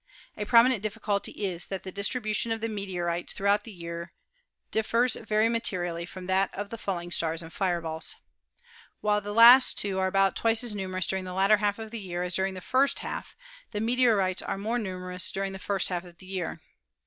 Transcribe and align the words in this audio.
A 0.35 0.45
prominent 0.45 0.81
difficulty 0.81 1.31
is 1.45 1.67
that 1.67 1.83
the 1.83 1.91
distribution 1.91 2.51
of 2.51 2.59
the 2.59 2.69
meteorites 2.69 3.33
throughout 3.33 3.65
the 3.65 3.71
year 3.71 4.13
differs 4.71 5.13
very 5.15 5.47
materially 5.47 6.07
from 6.07 6.25
that 6.25 6.51
of 6.55 6.71
the 6.71 6.77
falling 6.79 7.11
stars 7.11 7.43
and 7.43 7.53
fireballs. 7.53 8.15
While 9.01 9.21
these 9.21 9.31
last 9.33 9.77
two 9.77 9.99
are 9.99 10.07
about 10.07 10.35
twice 10.35 10.63
as 10.63 10.73
numerous 10.73 11.05
during 11.05 11.25
the 11.25 11.35
latter 11.35 11.57
half 11.57 11.77
of 11.77 11.91
the 11.91 11.99
year 11.99 12.23
as 12.23 12.33
during 12.33 12.55
the 12.55 12.61
first 12.61 12.97
half, 13.05 13.35
the 13.73 13.79
meteorites 13.79 14.41
are 14.41 14.57
more 14.57 14.79
numerous 14.79 15.29
during 15.29 15.53
the 15.53 15.59
first 15.59 15.89
half 15.89 16.03
of 16.03 16.17
the 16.17 16.25
year. 16.25 16.59